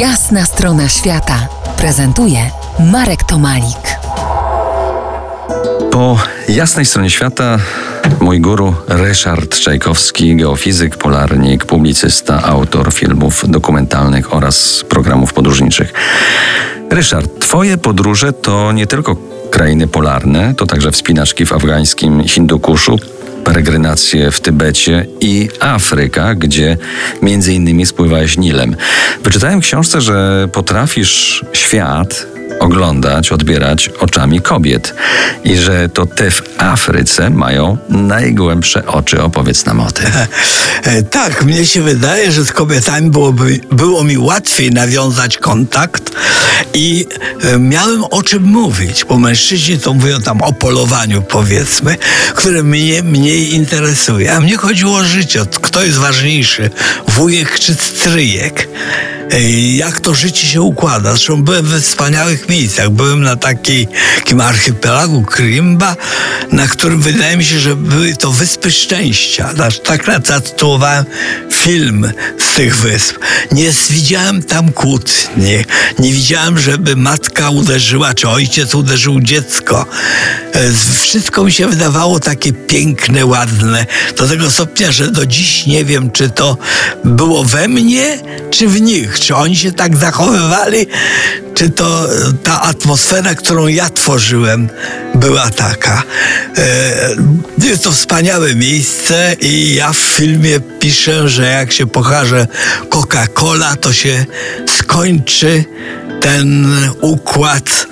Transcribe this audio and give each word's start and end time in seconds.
Jasna 0.00 0.44
strona 0.44 0.88
świata 0.88 1.48
prezentuje 1.76 2.50
Marek 2.92 3.24
Tomalik. 3.24 3.98
Po 5.90 6.18
jasnej 6.48 6.86
stronie 6.86 7.10
świata 7.10 7.58
mój 8.20 8.40
guru 8.40 8.74
Ryszard 8.88 9.60
Czajkowski, 9.60 10.36
geofizyk, 10.36 10.96
polarnik, 10.96 11.64
publicysta, 11.64 12.42
autor 12.42 12.92
filmów 12.92 13.50
dokumentalnych 13.50 14.34
oraz 14.34 14.84
programów 14.88 15.32
podróżniczych. 15.32 15.92
Ryszard, 16.90 17.40
twoje 17.40 17.78
podróże 17.78 18.32
to 18.32 18.72
nie 18.72 18.86
tylko 18.86 19.16
krainy 19.50 19.88
polarne, 19.88 20.54
to 20.54 20.66
także 20.66 20.92
wspinaczki 20.92 21.46
w 21.46 21.52
afgańskim 21.52 22.24
Hindukuszu, 22.28 22.98
peregrinacje 23.46 24.30
w 24.30 24.40
Tybecie 24.40 25.06
i 25.20 25.48
Afryka, 25.60 26.34
gdzie 26.34 26.76
między 27.22 27.52
innymi 27.52 27.86
spływałeś 27.86 28.38
Nilem. 28.38 28.76
Wyczytałem 29.22 29.60
w 29.60 29.64
książce, 29.64 30.00
że 30.00 30.48
potrafisz 30.52 31.44
świat 31.52 32.26
oglądać, 32.60 33.32
odbierać 33.32 33.88
oczami 33.88 34.40
kobiet 34.40 34.94
i 35.44 35.56
że 35.56 35.88
to 35.88 36.06
te 36.06 36.30
w 36.30 36.42
Afryce 36.58 37.30
mają 37.30 37.78
najgłębsze 37.88 38.86
oczy. 38.86 39.22
Opowiedz 39.22 39.66
nam 39.66 39.80
o 39.80 39.90
tym. 39.90 40.06
E, 40.82 41.02
Tak, 41.02 41.44
mnie 41.44 41.66
się 41.66 41.82
wydaje, 41.82 42.32
że 42.32 42.44
z 42.44 42.52
kobietami 42.52 43.10
byłoby, 43.10 43.60
było 43.72 44.04
mi 44.04 44.18
łatwiej 44.18 44.70
nawiązać 44.70 45.38
kontakt 45.38 46.10
i 46.74 47.06
e, 47.42 47.58
miałem 47.58 48.04
o 48.04 48.22
czym 48.22 48.42
mówić, 48.42 49.04
bo 49.04 49.18
mężczyźni 49.18 49.78
to 49.78 49.94
mówią 49.94 50.22
tam 50.22 50.42
o 50.42 50.52
polowaniu 50.52 51.22
powiedzmy, 51.22 51.96
które 52.34 52.62
mnie 52.62 53.02
mniej 53.02 53.54
interesuje. 53.54 54.32
A 54.34 54.40
mnie 54.40 54.56
chodziło 54.56 54.96
o 54.96 55.04
życie, 55.04 55.40
kto 55.62 55.84
jest 55.84 55.98
ważniejszy, 55.98 56.70
wujek 57.08 57.58
czy 57.58 57.74
stryjek. 57.74 58.68
Jak 59.74 60.00
to 60.00 60.14
życie 60.14 60.46
się 60.46 60.62
układa. 60.62 61.10
Zresztą 61.10 61.42
byłem 61.42 61.66
we 61.66 61.80
wspaniałych 61.80 62.48
miejscach. 62.48 62.90
Byłem 62.90 63.22
na 63.22 63.36
takim 63.36 64.40
archipelagu 64.40 65.22
Krimba, 65.22 65.96
na 66.52 66.68
którym 66.68 67.00
wydaje 67.00 67.36
mi 67.36 67.44
się, 67.44 67.58
że 67.58 67.76
były 67.76 68.16
to 68.16 68.32
wyspy 68.32 68.70
szczęścia. 68.70 69.50
Aż 69.62 69.80
Tak 69.80 70.26
zatytułowałem 70.26 71.04
film 71.66 72.12
z 72.38 72.54
tych 72.54 72.76
wysp. 72.76 73.16
Nie 73.52 73.70
widziałem 73.90 74.42
tam 74.42 74.72
kłótni. 74.72 75.64
Nie 75.98 76.12
widziałem, 76.12 76.58
żeby 76.58 76.96
matka 76.96 77.50
uderzyła, 77.50 78.14
czy 78.14 78.28
ojciec 78.28 78.74
uderzył 78.74 79.20
dziecko. 79.20 79.86
E, 80.52 80.72
Wszystko 81.00 81.44
mi 81.44 81.52
się 81.52 81.66
wydawało 81.66 82.20
takie 82.20 82.52
piękne, 82.52 83.26
ładne. 83.26 83.86
Do 84.16 84.28
tego 84.28 84.50
stopnia, 84.50 84.92
że 84.92 85.10
do 85.10 85.26
dziś 85.26 85.66
nie 85.66 85.84
wiem, 85.84 86.10
czy 86.10 86.30
to 86.30 86.58
było 87.04 87.44
we 87.44 87.68
mnie, 87.68 88.18
czy 88.50 88.68
w 88.68 88.80
nich. 88.80 89.20
Czy 89.20 89.34
oni 89.34 89.56
się 89.56 89.72
tak 89.72 89.96
zachowywali, 89.96 90.86
czy 91.54 91.70
to 91.70 92.04
e, 92.04 92.32
ta 92.42 92.62
atmosfera, 92.62 93.34
którą 93.34 93.66
ja 93.66 93.90
tworzyłem, 93.90 94.68
była 95.16 95.50
taka. 95.50 96.02
E, 96.58 97.16
Jest 97.66 97.84
to 97.84 97.92
wspaniałe 97.92 98.54
miejsce 98.54 99.36
i 99.40 99.74
ja 99.74 99.92
w 99.92 99.96
filmie 99.96 100.60
piszę, 100.60 101.28
że 101.28 101.46
jak 101.46 101.72
się 101.72 101.86
pokaże 101.86 102.46
Coca-Cola, 102.90 103.76
to 103.76 103.92
się 103.92 104.26
skończy 104.78 105.64
ten 106.20 106.66
układ 107.00 107.86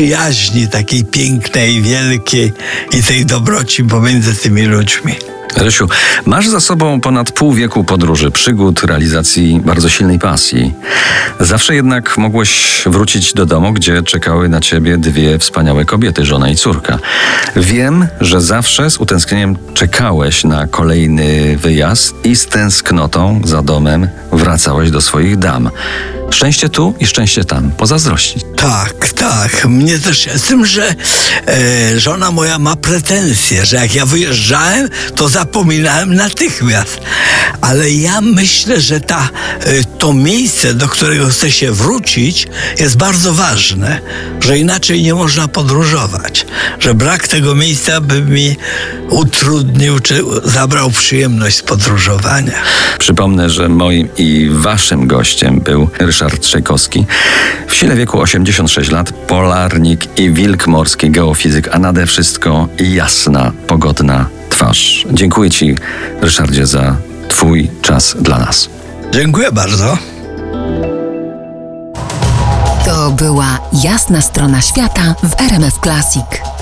przyjaźni 0.00 0.68
takiej 0.68 1.04
pięknej, 1.04 1.82
wielkiej 1.82 2.52
i 2.92 3.02
tej 3.02 3.26
dobroci 3.26 3.84
pomiędzy 3.84 4.34
tymi 4.34 4.62
ludźmi. 4.62 5.14
Rysiu, 5.56 5.88
masz 6.26 6.48
za 6.48 6.60
sobą 6.60 7.00
ponad 7.00 7.32
pół 7.32 7.52
wieku 7.52 7.84
podróży, 7.84 8.30
przygód, 8.30 8.84
realizacji 8.84 9.60
bardzo 9.64 9.88
silnej 9.88 10.18
pasji. 10.18 10.74
Zawsze 11.40 11.74
jednak 11.74 12.18
mogłeś 12.18 12.82
wrócić 12.86 13.34
do 13.34 13.46
domu, 13.46 13.72
gdzie 13.72 14.02
czekały 14.02 14.48
na 14.48 14.60
ciebie 14.60 14.98
dwie 14.98 15.38
wspaniałe 15.38 15.84
kobiety, 15.84 16.24
żona 16.24 16.50
i 16.50 16.56
córka. 16.56 16.98
Wiem, 17.56 18.06
że 18.20 18.40
zawsze 18.40 18.90
z 18.90 18.98
utęsknieniem 18.98 19.56
czekałeś 19.74 20.44
na 20.44 20.66
kolejny 20.66 21.56
wyjazd 21.56 22.14
i 22.24 22.36
z 22.36 22.46
tęsknotą 22.46 23.40
za 23.44 23.62
domem 23.62 24.08
wracałeś 24.32 24.90
do 24.90 25.00
swoich 25.00 25.38
dam. 25.38 25.70
Szczęście 26.30 26.68
tu 26.68 26.94
i 27.00 27.06
szczęście 27.06 27.44
tam. 27.44 27.70
Pozazdrościć. 27.70 28.42
Tak, 28.56 29.08
tak. 29.08 29.64
Mnie 29.64 29.98
też, 29.98 30.28
z 30.36 30.42
tym, 30.42 30.66
że 30.66 30.94
e, 31.48 32.00
żona 32.00 32.30
moja 32.30 32.58
ma 32.58 32.76
pretensje, 32.76 33.66
że 33.66 33.76
jak 33.76 33.94
ja 33.94 34.06
wyjeżdżałem, 34.06 34.88
to 35.16 35.28
zapominałem 35.28 36.14
natychmiast. 36.14 37.00
Ale 37.60 37.90
ja 37.90 38.20
myślę, 38.20 38.80
że 38.80 39.00
ta, 39.00 39.28
e, 39.60 39.84
to 39.98 40.12
miejsce, 40.12 40.74
do 40.74 40.88
którego 40.88 41.28
chcę 41.28 41.50
się 41.50 41.72
wrócić, 41.72 42.48
jest 42.78 42.96
bardzo 42.96 43.34
ważne, 43.34 44.00
że 44.40 44.58
inaczej 44.58 45.02
nie 45.02 45.14
można 45.14 45.48
podróżować, 45.48 46.46
że 46.78 46.94
brak 46.94 47.28
tego 47.28 47.54
miejsca 47.54 48.00
by 48.00 48.22
mi 48.22 48.56
utrudnił 49.10 50.00
czy 50.00 50.22
zabrał 50.44 50.90
przyjemność 50.90 51.56
z 51.56 51.62
podróżowania. 51.62 52.62
Przypomnę, 52.98 53.50
że 53.50 53.68
moim 53.68 54.08
i 54.18 54.48
waszym 54.52 55.06
gościem 55.06 55.60
był 55.60 55.88
Ryszard 56.20 56.42
Trzejkowski. 56.42 57.06
W 57.66 57.74
sile 57.74 57.96
wieku 57.96 58.20
86 58.20 58.90
lat, 58.90 59.12
polarnik 59.12 60.18
i 60.18 60.30
wilk 60.30 60.66
morski, 60.66 61.10
geofizyk, 61.10 61.68
a 61.72 61.78
nade 61.78 62.06
wszystko 62.06 62.68
jasna, 62.78 63.52
pogodna 63.66 64.26
twarz. 64.50 65.06
Dziękuję 65.12 65.50
ci, 65.50 65.74
Ryszardzie, 66.20 66.66
za 66.66 66.96
twój 67.28 67.70
czas 67.82 68.16
dla 68.20 68.38
nas. 68.38 68.68
Dziękuję 69.12 69.52
bardzo. 69.52 69.98
To 72.84 73.10
była 73.10 73.58
jasna 73.72 74.20
strona 74.20 74.60
świata 74.60 75.14
w 75.22 75.40
RMF 75.40 75.74
Classic. 75.82 76.59